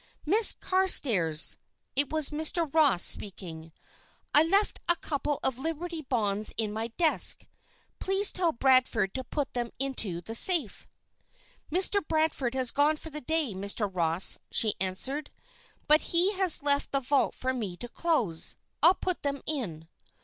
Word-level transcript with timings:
"Miss 0.25 0.53
Carstairs," 0.53 1.57
it 1.95 2.09
was 2.11 2.29
Mr. 2.31 2.67
Ross 2.73 3.03
speaking 3.03 3.71
"I 4.33 4.41
left 4.41 4.79
a 4.89 4.95
couple 4.95 5.39
of 5.43 5.59
Liberty 5.59 6.01
Bonds 6.01 6.55
in 6.57 6.73
my 6.73 6.87
desk. 6.97 7.45
Please 7.99 8.31
tell 8.31 8.51
Bradford 8.51 9.13
to 9.13 9.23
put 9.23 9.53
them 9.53 9.69
into 9.77 10.19
the 10.19 10.33
safe." 10.33 10.87
"Mr. 11.71 12.01
Bradford 12.07 12.55
has 12.55 12.71
gone 12.71 12.97
for 12.97 13.11
the 13.11 13.21
day, 13.21 13.53
Mr. 13.53 13.87
Ross," 13.95 14.39
she 14.49 14.73
answered, 14.79 15.29
"but 15.87 16.01
he 16.01 16.33
has 16.33 16.63
left 16.63 16.91
the 16.91 16.99
vault 16.99 17.35
for 17.35 17.53
me 17.53 17.77
to 17.77 17.87
close; 17.87 18.55
I'll 18.81 18.95
put 18.95 19.21
them 19.21 19.43
in." 19.45 19.87